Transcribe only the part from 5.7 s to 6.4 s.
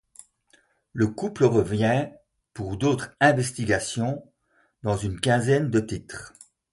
titres.